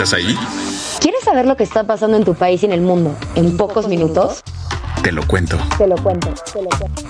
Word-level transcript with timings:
¿Estás 0.00 0.14
ahí? 0.14 0.32
¿Quieres 1.00 1.24
saber 1.24 1.44
lo 1.44 1.56
que 1.56 1.64
está 1.64 1.84
pasando 1.84 2.16
en 2.16 2.24
tu 2.24 2.36
país 2.36 2.62
y 2.62 2.66
en 2.66 2.72
el 2.72 2.82
mundo 2.82 3.18
en 3.34 3.56
pocos 3.56 3.88
minutos? 3.88 4.44
Te 5.02 5.10
lo 5.10 5.26
cuento. 5.26 5.58
Te 5.76 5.88
lo 5.88 5.96
cuento, 5.96 6.32
te 6.52 6.62
lo 6.62 6.68
cuento. 6.68 7.02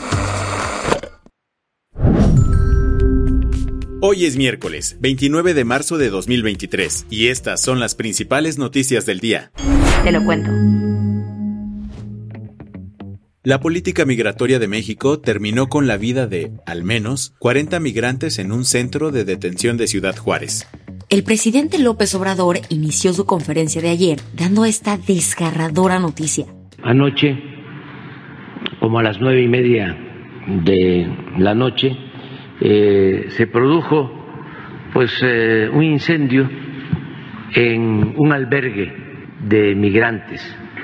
Hoy 4.01 4.25
es 4.25 4.39
miércoles, 4.39 4.97
29 5.01 5.53
de 5.53 5.65
marzo 5.67 5.99
de 5.99 6.09
2023, 6.09 7.05
y 7.11 7.29
estas 7.29 7.61
son 7.61 7.79
las 7.79 7.95
principales 7.95 8.57
noticias 8.57 9.05
del 9.05 9.21
día. 9.21 9.53
Te 10.03 10.11
lo 10.11 10.25
cuento. 10.25 10.51
La 13.43 13.61
política 13.61 14.07
migratoria 14.07 14.59
de 14.59 14.67
México 14.67 15.21
terminó 15.21 15.69
con 15.69 15.87
la 15.87 15.99
vida 15.99 16.27
de, 16.27 16.53
al 16.65 16.85
menos, 16.85 17.35
40 17.39 17.81
migrantes 17.81 18.39
en 18.39 18.51
un 18.51 18.65
centro 18.65 19.11
de 19.11 19.27
detención 19.27 19.77
de 19.77 19.89
Ciudad 19.89 20.17
Juárez. 20.17 20.67
El 21.11 21.25
presidente 21.25 21.79
López 21.79 22.15
Obrador 22.15 22.59
inició 22.69 23.15
su 23.15 23.25
conferencia 23.25 23.81
de 23.81 23.89
ayer 23.89 24.19
dando 24.37 24.67
esta 24.67 24.99
desgarradora 24.99 25.99
noticia. 25.99 26.45
Anoche, 26.83 27.35
como 28.79 28.99
a 28.99 29.03
las 29.03 29.19
nueve 29.19 29.41
y 29.41 29.49
media 29.49 29.97
de 30.47 31.11
la 31.39 31.55
noche, 31.55 31.97
eh, 32.61 33.25
se 33.31 33.47
produjo 33.47 34.13
pues 34.93 35.11
eh, 35.23 35.71
un 35.73 35.83
incendio 35.83 36.47
en 37.55 38.13
un 38.19 38.31
albergue 38.31 38.93
de 39.41 39.75
migrantes 39.75 40.43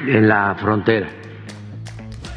en 0.09 0.27
la 0.27 0.55
frontera. 0.55 1.09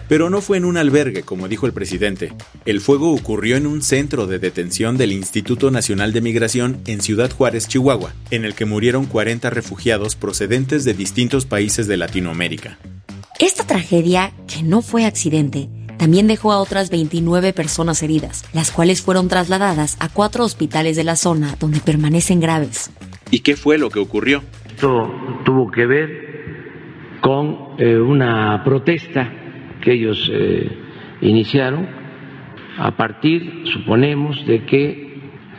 Pero 0.07 0.29
no 0.29 0.41
fue 0.41 0.57
en 0.57 0.65
un 0.65 0.77
albergue, 0.77 1.23
como 1.23 1.47
dijo 1.47 1.65
el 1.65 1.73
presidente. 1.73 2.33
El 2.65 2.81
fuego 2.81 3.11
ocurrió 3.11 3.57
en 3.57 3.67
un 3.67 3.81
centro 3.81 4.25
de 4.25 4.39
detención 4.39 4.97
del 4.97 5.11
Instituto 5.11 5.69
Nacional 5.71 6.13
de 6.13 6.21
Migración 6.21 6.79
en 6.87 7.01
Ciudad 7.01 7.31
Juárez, 7.31 7.67
Chihuahua, 7.67 8.13
en 8.31 8.45
el 8.45 8.55
que 8.55 8.65
murieron 8.65 9.05
40 9.05 9.49
refugiados 9.49 10.15
procedentes 10.15 10.85
de 10.85 10.93
distintos 10.93 11.45
países 11.45 11.87
de 11.87 11.97
Latinoamérica. 11.97 12.77
Esta 13.39 13.65
tragedia, 13.65 14.31
que 14.47 14.63
no 14.63 14.81
fue 14.81 15.05
accidente, 15.05 15.69
también 15.97 16.27
dejó 16.27 16.51
a 16.51 16.59
otras 16.59 16.89
29 16.89 17.53
personas 17.53 18.01
heridas, 18.01 18.45
las 18.53 18.71
cuales 18.71 19.01
fueron 19.01 19.27
trasladadas 19.27 19.97
a 19.99 20.09
cuatro 20.09 20.43
hospitales 20.43 20.95
de 20.95 21.03
la 21.03 21.15
zona 21.15 21.55
donde 21.59 21.79
permanecen 21.79 22.39
graves. 22.39 22.91
¿Y 23.29 23.39
qué 23.39 23.55
fue 23.55 23.77
lo 23.77 23.89
que 23.89 23.99
ocurrió? 23.99 24.43
Esto 24.69 25.11
tuvo 25.43 25.69
que 25.71 25.85
ver 25.85 27.19
con 27.21 27.75
eh, 27.77 27.97
una 27.97 28.63
protesta 28.63 29.46
que 29.81 29.93
ellos 29.93 30.29
eh, 30.33 30.69
iniciaron 31.21 31.87
a 32.77 32.95
partir, 32.95 33.63
suponemos, 33.73 34.45
de 34.45 34.65
que 34.65 35.07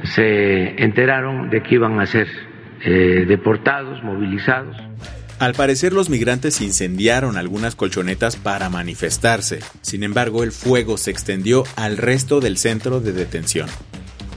se 0.05 0.83
enteraron 0.83 1.51
de 1.51 1.63
que 1.63 1.75
iban 1.75 1.99
a 2.01 2.07
ser 2.07 2.29
eh, 2.85 3.25
deportados, 3.27 4.03
movilizados. 4.05 4.77
Al 5.41 5.55
parecer 5.55 5.93
los 5.93 6.11
migrantes 6.11 6.61
incendiaron 6.61 7.37
algunas 7.37 7.77
colchonetas 7.77 8.37
para 8.37 8.69
manifestarse. 8.71 9.61
Sin 9.83 10.03
embargo, 10.03 10.43
el 10.43 10.53
fuego 10.53 10.97
se 10.97 11.11
extendió 11.11 11.65
al 11.77 11.97
resto 11.97 12.41
del 12.41 12.57
centro 12.57 13.01
de 13.01 13.13
detención. 13.13 13.69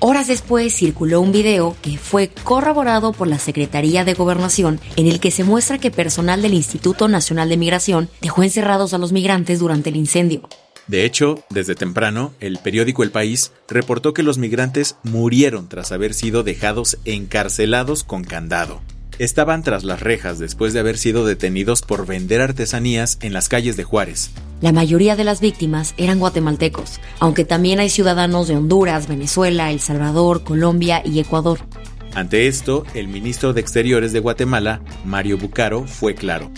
Horas 0.04 0.26
después 0.26 0.74
circuló 0.74 1.22
un 1.22 1.32
video 1.32 1.76
que 1.84 1.96
fue 1.96 2.30
corroborado 2.44 3.14
por 3.14 3.28
la 3.28 3.38
Secretaría 3.38 4.04
de 4.04 4.16
Gobernación 4.16 4.80
en 4.96 5.06
el 5.06 5.20
que 5.20 5.30
se 5.30 5.44
muestra 5.44 5.78
que 5.78 5.92
personal 5.92 6.42
del 6.42 6.56
Instituto 6.56 7.08
Nacional 7.08 7.50
de 7.50 7.58
Migración 7.58 8.10
dejó 8.20 8.42
encerrados 8.42 8.96
a 8.96 8.98
los 8.98 9.12
migrantes 9.12 9.60
durante 9.60 9.92
el 9.92 9.98
incendio. 9.98 10.50
De 10.88 11.06
hecho, 11.06 11.44
desde 11.52 11.76
temprano, 11.76 12.34
el 12.40 12.58
periódico 12.58 13.04
El 13.04 13.12
País 13.12 13.52
reportó 13.68 14.16
que 14.16 14.24
los 14.24 14.40
migrantes 14.40 14.96
murieron 15.04 15.70
tras 15.70 15.92
haber 15.92 16.16
sido 16.16 16.42
dejados 16.42 16.98
encarcelados 17.06 18.04
con 18.04 18.24
candado. 18.24 18.82
Estaban 19.22 19.62
tras 19.62 19.84
las 19.84 20.02
rejas 20.02 20.40
después 20.40 20.74
de 20.74 20.80
haber 20.80 20.98
sido 20.98 21.28
detenidos 21.28 21.84
por 21.84 22.08
vender 22.08 22.42
artesanías 22.42 23.20
en 23.22 23.34
las 23.34 23.50
calles 23.50 23.78
de 23.78 23.84
Juárez. 23.84 24.34
La 24.62 24.72
mayoría 24.72 25.16
de 25.16 25.24
las 25.24 25.42
víctimas 25.42 25.94
eran 26.00 26.18
guatemaltecos, 26.18 27.00
aunque 27.20 27.46
también 27.46 27.80
hay 27.80 27.90
ciudadanos 27.90 28.48
de 28.48 28.56
Honduras, 28.56 29.08
Venezuela, 29.08 29.70
El 29.70 29.78
Salvador, 29.78 30.44
Colombia 30.44 31.04
y 31.06 31.20
Ecuador. 31.20 31.60
Ante 32.16 32.48
esto, 32.48 32.84
el 32.96 33.10
ministro 33.10 33.54
de 33.54 33.62
Exteriores 33.62 34.12
de 34.12 34.22
Guatemala, 34.22 34.82
Mario 35.06 35.38
Bucaro, 35.38 35.84
fue 35.84 36.16
claro. 36.16 36.50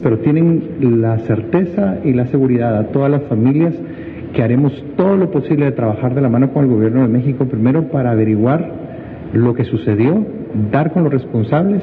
Pero 0.00 0.20
tienen 0.20 1.00
la 1.02 1.18
certeza 1.26 1.98
y 2.04 2.12
la 2.12 2.28
seguridad 2.28 2.78
a 2.78 2.92
todas 2.92 3.10
las 3.10 3.24
familias 3.24 3.74
que 4.32 4.44
haremos 4.44 4.72
todo 4.96 5.16
lo 5.16 5.28
posible 5.32 5.64
de 5.64 5.72
trabajar 5.72 6.14
de 6.14 6.20
la 6.20 6.28
mano 6.28 6.52
con 6.52 6.66
el 6.66 6.70
gobierno 6.70 7.02
de 7.02 7.08
México, 7.08 7.48
primero 7.48 7.90
para 7.90 8.12
averiguar 8.12 8.92
lo 9.32 9.54
que 9.54 9.64
sucedió, 9.64 10.24
dar 10.70 10.92
con 10.92 11.04
los 11.04 11.12
responsables, 11.12 11.82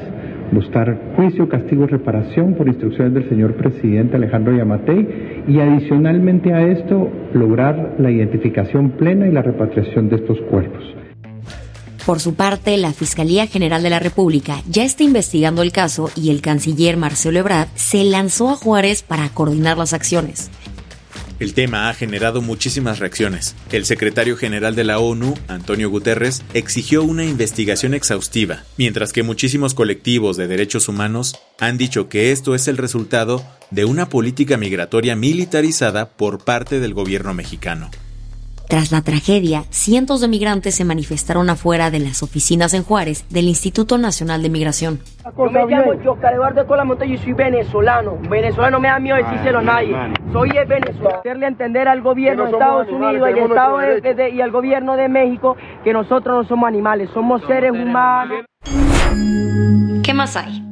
buscar 0.52 1.14
juicio, 1.16 1.48
castigo 1.48 1.84
y 1.84 1.88
reparación 1.88 2.54
por 2.54 2.68
instrucciones 2.68 3.14
del 3.14 3.28
señor 3.28 3.54
presidente 3.54 4.16
Alejandro 4.16 4.56
Yamatei 4.56 5.44
y 5.48 5.60
adicionalmente 5.60 6.52
a 6.52 6.62
esto 6.62 7.08
lograr 7.34 7.96
la 7.98 8.10
identificación 8.10 8.90
plena 8.90 9.28
y 9.28 9.32
la 9.32 9.42
repatriación 9.42 10.08
de 10.08 10.16
estos 10.16 10.40
cuerpos. 10.50 10.82
Por 12.06 12.18
su 12.18 12.34
parte, 12.34 12.76
la 12.76 12.92
Fiscalía 12.92 13.46
General 13.46 13.82
de 13.82 13.90
la 13.90 13.98
República 13.98 14.62
ya 14.68 14.84
está 14.84 15.04
investigando 15.04 15.62
el 15.62 15.70
caso 15.70 16.10
y 16.16 16.30
el 16.30 16.40
canciller 16.40 16.96
Marcelo 16.96 17.38
Ebrard 17.38 17.68
se 17.74 18.04
lanzó 18.04 18.50
a 18.50 18.56
Juárez 18.56 19.02
para 19.02 19.28
coordinar 19.28 19.76
las 19.76 19.92
acciones. 19.92 20.50
El 21.40 21.54
tema 21.54 21.88
ha 21.88 21.94
generado 21.94 22.42
muchísimas 22.42 22.98
reacciones. 22.98 23.56
El 23.72 23.86
secretario 23.86 24.36
general 24.36 24.74
de 24.74 24.84
la 24.84 24.98
ONU, 24.98 25.34
Antonio 25.48 25.88
Guterres, 25.88 26.42
exigió 26.52 27.02
una 27.02 27.24
investigación 27.24 27.94
exhaustiva, 27.94 28.64
mientras 28.76 29.14
que 29.14 29.22
muchísimos 29.22 29.72
colectivos 29.72 30.36
de 30.36 30.48
derechos 30.48 30.86
humanos 30.86 31.40
han 31.58 31.78
dicho 31.78 32.10
que 32.10 32.30
esto 32.30 32.54
es 32.54 32.68
el 32.68 32.76
resultado 32.76 33.42
de 33.70 33.86
una 33.86 34.10
política 34.10 34.58
migratoria 34.58 35.16
militarizada 35.16 36.10
por 36.10 36.44
parte 36.44 36.78
del 36.78 36.92
gobierno 36.92 37.32
mexicano. 37.32 37.90
Tras 38.70 38.92
la 38.92 39.02
tragedia, 39.02 39.64
cientos 39.70 40.20
de 40.20 40.28
migrantes 40.28 40.76
se 40.76 40.84
manifestaron 40.84 41.50
afuera 41.50 41.90
de 41.90 41.98
las 41.98 42.22
oficinas 42.22 42.72
en 42.72 42.84
Juárez 42.84 43.26
del 43.28 43.46
Instituto 43.48 43.98
Nacional 43.98 44.44
de 44.44 44.48
Migración. 44.48 45.00
Yo 45.36 45.50
me 45.50 45.66
llamo 45.66 45.90
Oscar 46.06 46.34
Eduardo 46.34 46.64
Cola 46.68 46.84
Montoya 46.84 47.12
y 47.12 47.18
soy 47.18 47.32
venezolano. 47.32 48.16
Venezolano 48.30 48.76
no 48.76 48.80
me 48.80 48.86
da 48.86 49.00
miedo 49.00 49.16
decírselo 49.16 49.58
a 49.58 49.62
nadie. 49.62 49.96
Soy 50.32 50.50
el 50.50 50.68
venezolano. 50.68 51.18
Hacerle 51.18 51.46
entender 51.48 51.88
al 51.88 52.00
gobierno 52.00 52.44
de 52.44 52.52
Estados 52.52 52.88
Unidos 52.90 53.28
y, 53.34 53.38
Estado 53.40 53.78
de, 53.78 54.14
de, 54.14 54.30
y 54.30 54.40
al 54.40 54.52
gobierno 54.52 54.94
de 54.94 55.08
México 55.08 55.56
que 55.82 55.92
nosotros 55.92 56.36
no 56.36 56.44
somos 56.48 56.68
animales, 56.68 57.10
somos 57.12 57.42
seres 57.48 57.72
humanos. 57.72 58.44
¿Qué 60.04 60.14
más 60.14 60.36
hay? 60.36 60.69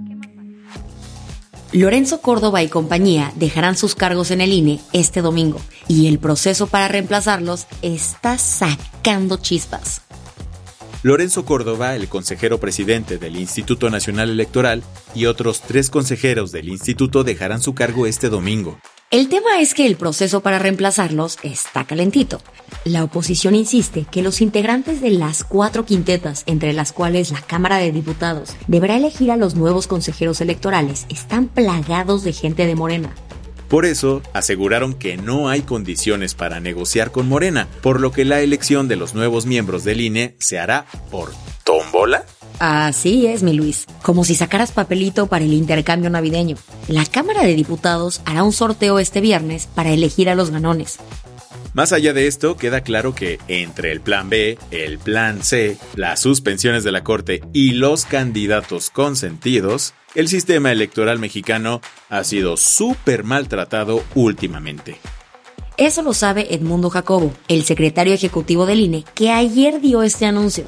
Lorenzo 1.73 2.23
Córdoba 2.23 2.63
y 2.63 2.69
compañía 2.69 3.33
dejarán 3.37 3.77
sus 3.77 3.95
cargos 3.95 4.31
en 4.31 4.41
el 4.41 4.53
INE 4.53 4.81
este 4.95 5.21
domingo 5.21 5.61
y 5.87 6.07
el 6.07 6.19
proceso 6.19 6.67
para 6.67 6.89
reemplazarlos 6.89 7.67
está 7.83 8.39
sacando 8.39 9.37
chispas. 9.37 10.01
Lorenzo 11.03 11.45
Córdoba, 11.45 11.95
el 11.95 12.09
consejero 12.09 12.59
presidente 12.59 13.19
del 13.19 13.37
Instituto 13.37 13.91
Nacional 13.91 14.31
Electoral, 14.31 14.83
y 15.15 15.27
otros 15.27 15.61
tres 15.61 15.91
consejeros 15.91 16.53
del 16.53 16.69
instituto 16.69 17.23
dejarán 17.23 17.61
su 17.61 17.75
cargo 17.75 18.07
este 18.07 18.31
domingo. 18.31 18.79
El 19.11 19.31
tema 19.31 19.59
es 19.59 19.73
que 19.73 19.87
el 19.87 19.97
proceso 19.97 20.43
para 20.43 20.59
reemplazarlos 20.59 21.39
está 21.43 21.87
calentito. 21.87 22.43
La 22.85 23.05
oposición 23.05 23.55
insiste 23.55 24.05
que 24.11 24.21
los 24.21 24.43
integrantes 24.43 25.01
de 25.01 25.09
las 25.09 25.45
cuatro 25.45 25.87
quintetas, 25.87 26.43
entre 26.45 26.75
las 26.75 26.93
cuales 26.93 27.31
la 27.31 27.41
Cámara 27.41 27.79
de 27.79 27.91
Diputados 27.91 28.51
deberá 28.67 28.99
elegir 28.99 29.31
a 29.31 29.39
los 29.39 29.55
nuevos 29.55 29.87
consejeros 29.87 30.43
electorales, 30.43 31.07
están 31.09 31.49
plagados 31.49 32.23
de 32.23 32.35
gente 32.35 32.67
de 32.67 32.75
Morena. 32.75 33.15
Por 33.69 33.87
eso, 33.87 34.21
aseguraron 34.35 34.93
que 34.93 35.17
no 35.17 35.49
hay 35.49 35.63
condiciones 35.63 36.35
para 36.35 36.61
negociar 36.61 37.11
con 37.11 37.31
Morena, 37.31 37.67
por 37.81 38.01
lo 38.01 38.13
que 38.13 38.27
la 38.27 38.43
elección 38.43 38.89
de 38.89 38.97
los 38.97 39.15
nuevos 39.15 39.47
miembros 39.47 39.85
del 39.85 40.03
INE 40.03 40.37
se 40.39 40.59
hará 40.59 40.85
por 41.11 41.33
tómbola. 41.65 42.27
Así 42.59 43.27
es, 43.27 43.43
mi 43.45 43.53
Luis, 43.53 43.87
como 44.03 44.25
si 44.25 44.35
sacaras 44.35 44.73
papelito 44.73 45.29
para 45.29 45.45
el 45.45 45.53
intercambio 45.53 46.11
navideño. 46.11 46.57
La 46.89 47.07
Cámara 47.07 47.45
de 47.45 47.55
Diputados 47.55 48.21
hará 48.25 48.43
un 48.43 48.53
sorteo 48.53 48.99
este 48.99 49.21
viernes 49.21 49.69
para 49.73 49.91
elegir 49.91 50.29
a 50.29 50.35
los 50.35 50.51
ganones. 50.51 50.99
Más 51.75 51.93
allá 51.93 52.13
de 52.13 52.27
esto, 52.27 52.57
queda 52.57 52.81
claro 52.81 53.15
que 53.15 53.39
entre 53.47 53.93
el 53.93 54.01
plan 54.01 54.29
B, 54.29 54.59
el 54.73 54.99
plan 54.99 55.45
C, 55.45 55.77
las 55.95 56.21
suspensiones 56.21 56.83
de 56.83 56.91
la 56.91 57.05
Corte 57.05 57.43
y 57.53 57.73
los 57.73 58.05
candidatos 58.05 58.91
consentidos, 58.91 59.95
el 60.17 60.27
sistema 60.27 60.73
electoral 60.73 61.21
mexicano 61.21 61.81
ha 62.09 62.25
sido 62.25 62.57
súper 62.57 63.23
maltratado 63.23 64.03
últimamente. 64.17 64.99
Eso 65.77 66.03
lo 66.03 66.13
sabe 66.13 66.53
Edmundo 66.53 66.91
Jacobo, 66.91 67.33
el 67.47 67.63
secretario 67.63 68.13
ejecutivo 68.13 68.67
del 68.67 68.81
INE, 68.81 69.05
que 69.15 69.31
ayer 69.31 69.81
dio 69.81 70.03
este 70.03 70.27
anuncio. 70.27 70.65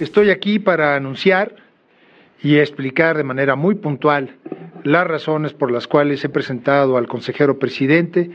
Estoy 0.00 0.30
aquí 0.30 0.58
para 0.58 0.94
anunciar 0.94 1.56
y 2.40 2.56
explicar 2.56 3.16
de 3.16 3.24
manera 3.24 3.56
muy 3.56 3.74
puntual 3.74 4.36
las 4.84 5.06
razones 5.06 5.52
por 5.52 5.72
las 5.72 5.88
cuales 5.88 6.24
he 6.24 6.28
presentado 6.28 6.96
al 6.96 7.08
consejero 7.08 7.58
presidente 7.58 8.30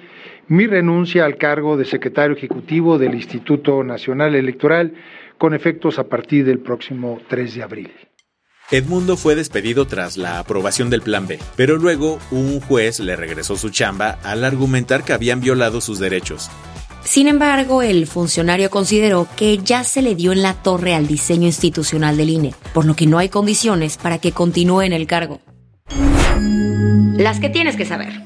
mi 0.48 0.68
renuncia 0.68 1.24
al 1.24 1.38
cargo 1.38 1.78
de 1.78 1.86
secretario 1.86 2.36
ejecutivo 2.36 2.98
del 2.98 3.16
Instituto 3.16 3.82
Nacional 3.84 4.36
Electoral 4.36 4.94
con 5.38 5.54
efectos 5.54 6.00
a 6.00 6.10
partir 6.10 6.46
del 6.46 6.60
próximo 6.60 7.22
3 7.30 7.56
de 7.56 7.64
abril. 7.64 7.92
Edmundo 8.72 9.18
fue 9.18 9.36
despedido 9.36 9.86
tras 9.88 10.18
la 10.18 10.40
aprobación 10.40 10.90
del 10.90 11.02
Plan 11.02 11.28
B, 11.28 11.40
pero 11.56 11.78
luego 11.78 12.20
un 12.32 12.60
juez 12.60 13.00
le 13.00 13.16
regresó 13.16 13.56
su 13.56 13.70
chamba 13.70 14.20
al 14.24 14.44
argumentar 14.44 15.04
que 15.04 15.14
habían 15.14 15.42
violado 15.42 15.80
sus 15.80 16.00
derechos. 16.00 16.50
Sin 17.04 17.28
embargo, 17.28 17.82
el 17.82 18.08
funcionario 18.08 18.70
consideró 18.70 19.28
que 19.36 19.58
ya 19.58 19.84
se 19.84 20.02
le 20.02 20.16
dio 20.16 20.32
en 20.32 20.42
la 20.42 20.54
torre 20.54 20.96
al 20.96 21.06
diseño 21.06 21.48
institucional 21.48 22.18
del 22.18 22.30
INE, 22.30 22.56
por 22.74 22.86
lo 22.86 22.96
que 22.96 23.06
no 23.06 23.18
hay 23.20 23.30
condiciones 23.30 23.98
para 23.98 24.20
que 24.20 24.32
continúe 24.32 24.82
en 24.82 24.94
el 24.94 25.06
cargo. 25.06 25.42
Las 27.18 27.40
que 27.40 27.50
tienes 27.50 27.76
que 27.76 27.86
saber. 27.86 28.22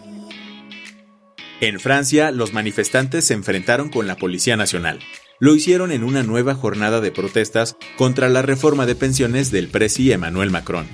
En 1.59 1.79
Francia, 1.79 2.31
los 2.31 2.53
manifestantes 2.53 3.25
se 3.25 3.33
enfrentaron 3.33 3.89
con 3.89 4.05
la 4.05 4.15
Policía 4.15 4.55
Nacional. 4.57 4.99
Lo 5.39 5.55
hicieron 5.55 5.91
en 5.91 6.03
una 6.03 6.23
nueva 6.23 6.53
jornada 6.53 7.01
de 7.01 7.11
protestas 7.11 7.77
contra 7.97 8.29
la 8.29 8.43
reforma 8.43 8.85
de 8.85 8.95
pensiones 8.95 9.51
del 9.51 9.67
presi 9.67 10.11
Emmanuel 10.11 10.51
Macron. 10.51 10.87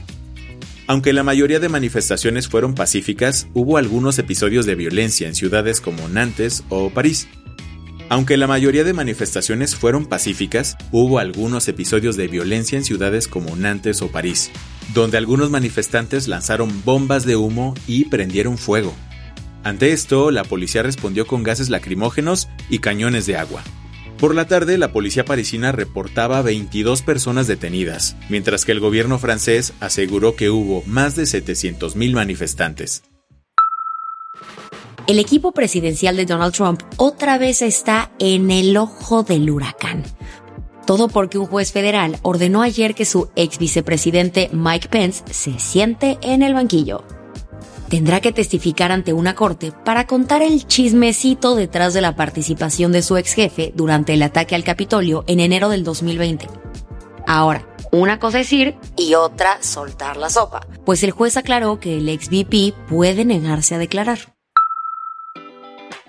Aunque 0.87 1.13
la 1.13 1.23
mayoría 1.23 1.59
de 1.59 1.69
manifestaciones 1.69 2.47
fueron 2.47 2.75
pacíficas, 2.75 3.47
hubo 3.53 3.77
algunos 3.77 4.19
episodios 4.19 4.65
de 4.65 4.75
violencia 4.75 5.27
en 5.27 5.35
ciudades 5.35 5.79
como 5.79 6.07
Nantes 6.09 6.63
o 6.69 6.89
París. 6.89 7.27
Aunque 8.09 8.37
la 8.37 8.47
mayoría 8.47 8.83
de 8.83 8.93
manifestaciones 8.93 9.75
fueron 9.75 10.05
pacíficas, 10.05 10.77
hubo 10.91 11.19
algunos 11.19 11.67
episodios 11.67 12.15
de 12.15 12.27
violencia 12.27 12.77
en 12.77 12.83
ciudades 12.83 13.27
como 13.27 13.55
Nantes 13.55 14.01
o 14.01 14.09
París, 14.09 14.51
donde 14.93 15.17
algunos 15.17 15.49
manifestantes 15.49 16.27
lanzaron 16.27 16.83
bombas 16.83 17.25
de 17.25 17.35
humo 17.35 17.73
y 17.87 18.05
prendieron 18.05 18.57
fuego. 18.57 18.93
Ante 19.63 19.93
esto, 19.93 20.29
la 20.29 20.43
policía 20.43 20.83
respondió 20.83 21.25
con 21.25 21.41
gases 21.43 21.69
lacrimógenos 21.69 22.49
y 22.69 22.79
cañones 22.79 23.25
de 23.25 23.37
agua. 23.37 23.63
Por 24.19 24.35
la 24.35 24.45
tarde, 24.47 24.77
la 24.77 24.91
policía 24.91 25.25
parisina 25.25 25.71
reportaba 25.71 26.41
22 26.41 27.01
personas 27.01 27.47
detenidas, 27.47 28.15
mientras 28.29 28.63
que 28.63 28.73
el 28.73 28.79
gobierno 28.79 29.19
francés 29.19 29.73
aseguró 29.79 30.35
que 30.35 30.49
hubo 30.49 30.83
más 30.85 31.15
de 31.15 31.23
700.000 31.23 32.13
manifestantes. 32.13 33.03
El 35.05 35.19
equipo 35.19 35.51
presidencial 35.51 36.15
de 36.15 36.25
Donald 36.25 36.53
Trump 36.53 36.81
otra 36.95 37.37
vez 37.37 37.61
está 37.61 38.11
en 38.19 38.49
el 38.49 38.77
ojo 38.77 39.23
del 39.23 39.49
huracán. 39.49 40.03
Todo 40.87 41.09
porque 41.09 41.37
un 41.37 41.45
juez 41.45 41.73
federal 41.73 42.17
ordenó 42.21 42.61
ayer 42.61 42.95
que 42.95 43.03
su 43.03 43.29
ex 43.35 43.57
vicepresidente 43.57 44.49
Mike 44.53 44.87
Pence 44.87 45.23
se 45.29 45.59
siente 45.59 46.17
en 46.21 46.41
el 46.41 46.53
banquillo. 46.53 47.03
Tendrá 47.89 48.21
que 48.21 48.31
testificar 48.31 48.93
ante 48.93 49.11
una 49.11 49.35
corte 49.35 49.73
para 49.83 50.07
contar 50.07 50.41
el 50.41 50.65
chismecito 50.65 51.55
detrás 51.55 51.93
de 51.93 52.01
la 52.01 52.15
participación 52.15 52.93
de 52.93 53.01
su 53.01 53.17
ex 53.17 53.33
jefe 53.33 53.73
durante 53.75 54.13
el 54.13 54.23
ataque 54.23 54.55
al 54.55 54.63
Capitolio 54.63 55.25
en 55.27 55.41
enero 55.41 55.67
del 55.67 55.83
2020. 55.83 56.47
Ahora, 57.27 57.67
una 57.91 58.19
cosa 58.19 58.39
es 58.39 58.53
ir 58.53 58.77
y 58.95 59.15
otra 59.15 59.61
soltar 59.61 60.15
la 60.15 60.29
sopa, 60.29 60.65
pues 60.85 61.03
el 61.03 61.11
juez 61.11 61.35
aclaró 61.35 61.81
que 61.81 61.97
el 61.97 62.07
ex 62.07 62.29
VP 62.29 62.73
puede 62.87 63.25
negarse 63.25 63.75
a 63.75 63.79
declarar. 63.79 64.32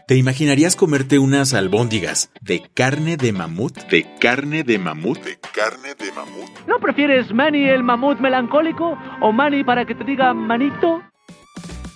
¿Te 0.07 0.17
imaginarías 0.17 0.77
comerte 0.77 1.19
unas 1.19 1.55
albóndigas 1.55 2.31
de 2.43 2.63
carne 2.75 3.17
de 3.17 3.33
mamut? 3.33 3.75
¿De 3.89 4.07
carne 4.21 4.63
de 4.63 4.79
mamut? 4.79 5.19
¿De 5.25 5.39
carne 5.55 5.95
de 5.95 6.13
mamut? 6.13 6.51
¿No 6.67 6.79
prefieres 6.79 7.33
Manny 7.33 7.65
el 7.71 7.83
mamut 7.83 8.21
melancólico 8.21 8.99
o 9.23 9.33
Manny 9.33 9.65
para 9.65 9.87
que 9.87 9.95
te 9.95 10.05
diga 10.05 10.35
manito? 10.35 11.03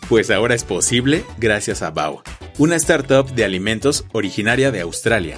Pues 0.09 0.31
ahora 0.31 0.55
es 0.55 0.65
posible 0.65 1.23
gracias 1.37 1.83
a 1.83 1.91
Bao, 1.91 2.23
una 2.57 2.77
startup 2.77 3.31
de 3.31 3.45
alimentos 3.45 4.07
originaria 4.13 4.71
de 4.71 4.81
Australia. 4.81 5.37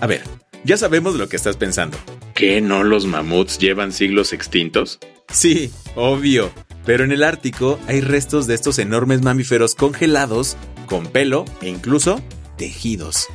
A 0.00 0.06
ver, 0.06 0.22
ya 0.62 0.76
sabemos 0.76 1.16
lo 1.16 1.28
que 1.28 1.34
estás 1.34 1.56
pensando. 1.56 1.98
¿Qué 2.32 2.60
no 2.60 2.84
los 2.84 3.06
mamuts 3.06 3.58
llevan 3.58 3.90
siglos 3.90 4.32
extintos? 4.32 5.00
Sí, 5.32 5.72
obvio. 5.96 6.52
Pero 6.84 7.02
en 7.02 7.10
el 7.10 7.24
Ártico 7.24 7.80
hay 7.88 8.02
restos 8.02 8.46
de 8.46 8.54
estos 8.54 8.78
enormes 8.78 9.22
mamíferos 9.22 9.74
congelados 9.74 10.56
con 10.86 11.06
pelo 11.06 11.44
e 11.60 11.68
incluso 11.68 12.20
tejidos. 12.56 13.28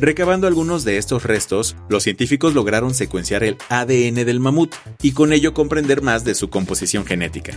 Recabando 0.00 0.46
algunos 0.46 0.84
de 0.84 0.96
estos 0.96 1.24
restos, 1.24 1.76
los 1.90 2.04
científicos 2.04 2.54
lograron 2.54 2.94
secuenciar 2.94 3.44
el 3.44 3.58
ADN 3.68 4.24
del 4.24 4.40
mamut 4.40 4.74
y 5.02 5.12
con 5.12 5.32
ello 5.32 5.52
comprender 5.52 6.00
más 6.00 6.24
de 6.24 6.34
su 6.34 6.48
composición 6.48 7.04
genética. 7.04 7.52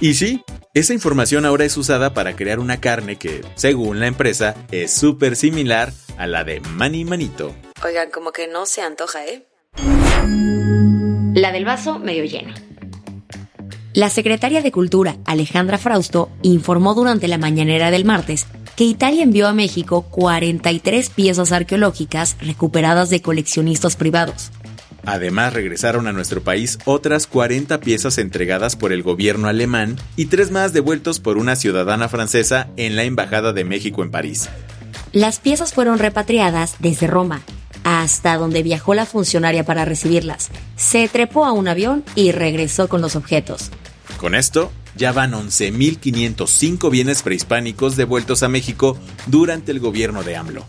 Y 0.00 0.14
sí, 0.14 0.42
esa 0.72 0.94
información 0.94 1.44
ahora 1.44 1.66
es 1.66 1.76
usada 1.76 2.14
para 2.14 2.36
crear 2.36 2.58
una 2.58 2.80
carne 2.80 3.16
que, 3.16 3.42
según 3.54 4.00
la 4.00 4.06
empresa, 4.06 4.54
es 4.70 4.94
súper 4.94 5.36
similar 5.36 5.92
a 6.16 6.26
la 6.26 6.42
de 6.42 6.60
Mani 6.60 7.04
Manito. 7.04 7.54
Oigan, 7.84 8.10
como 8.10 8.32
que 8.32 8.48
no 8.48 8.64
se 8.64 8.80
antoja, 8.80 9.26
¿eh? 9.26 9.46
La 11.34 11.52
del 11.52 11.64
vaso 11.64 11.98
medio 11.98 12.24
lleno. 12.24 12.54
La 13.92 14.10
secretaria 14.10 14.62
de 14.62 14.72
Cultura, 14.72 15.18
Alejandra 15.24 15.78
Frausto, 15.78 16.30
informó 16.42 16.94
durante 16.94 17.28
la 17.28 17.38
mañanera 17.38 17.92
del 17.92 18.04
martes 18.04 18.46
que 18.76 18.84
Italia 18.84 19.22
envió 19.22 19.46
a 19.48 19.52
México 19.52 20.02
43 20.10 21.10
piezas 21.10 21.52
arqueológicas 21.52 22.36
recuperadas 22.40 23.10
de 23.10 23.22
coleccionistas 23.22 23.96
privados. 23.96 24.50
Además, 25.06 25.52
regresaron 25.52 26.06
a 26.06 26.12
nuestro 26.12 26.42
país 26.42 26.78
otras 26.84 27.26
40 27.26 27.80
piezas 27.80 28.18
entregadas 28.18 28.74
por 28.76 28.92
el 28.92 29.02
gobierno 29.02 29.48
alemán 29.48 29.96
y 30.16 30.26
tres 30.26 30.50
más 30.50 30.72
devueltos 30.72 31.20
por 31.20 31.36
una 31.36 31.56
ciudadana 31.56 32.08
francesa 32.08 32.68
en 32.76 32.96
la 32.96 33.04
Embajada 33.04 33.52
de 33.52 33.64
México 33.64 34.02
en 34.02 34.10
París. 34.10 34.48
Las 35.12 35.40
piezas 35.40 35.74
fueron 35.74 35.98
repatriadas 35.98 36.76
desde 36.78 37.06
Roma, 37.06 37.42
hasta 37.84 38.36
donde 38.36 38.62
viajó 38.62 38.94
la 38.94 39.04
funcionaria 39.04 39.64
para 39.64 39.84
recibirlas. 39.84 40.50
Se 40.76 41.06
trepó 41.08 41.44
a 41.44 41.52
un 41.52 41.68
avión 41.68 42.02
y 42.14 42.32
regresó 42.32 42.88
con 42.88 43.02
los 43.02 43.14
objetos. 43.14 43.70
Con 44.16 44.34
esto, 44.34 44.72
ya 44.96 45.12
van 45.12 45.32
11.505 45.32 46.90
bienes 46.90 47.22
prehispánicos 47.22 47.96
devueltos 47.96 48.42
a 48.42 48.48
México 48.48 48.98
durante 49.26 49.72
el 49.72 49.80
gobierno 49.80 50.22
de 50.22 50.36
AMLO. 50.36 50.64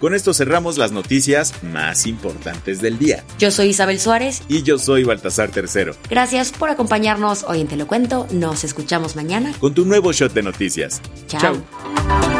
Con 0.00 0.14
esto 0.14 0.32
cerramos 0.32 0.78
las 0.78 0.92
noticias 0.92 1.52
más 1.62 2.06
importantes 2.06 2.80
del 2.80 2.98
día. 2.98 3.22
Yo 3.38 3.50
soy 3.50 3.68
Isabel 3.68 4.00
Suárez. 4.00 4.42
Y 4.48 4.62
yo 4.62 4.78
soy 4.78 5.04
Baltasar 5.04 5.50
Tercero. 5.50 5.94
Gracias 6.08 6.52
por 6.52 6.70
acompañarnos 6.70 7.44
hoy 7.44 7.60
en 7.60 7.68
Te 7.68 7.76
lo 7.76 7.86
Cuento. 7.86 8.26
Nos 8.32 8.64
escuchamos 8.64 9.14
mañana. 9.14 9.52
Con 9.60 9.74
tu 9.74 9.84
nuevo 9.84 10.12
shot 10.12 10.32
de 10.32 10.42
noticias. 10.42 11.02
Chao. 11.28 11.40
Chao. 11.40 12.39